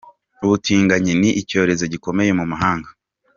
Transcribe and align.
Ubutinganyi 0.45 1.13
ni 1.19 1.29
icyorezo 1.41 1.83
gikomeye 1.93 2.31
mu 2.39 2.45
mahanga. 2.51 2.89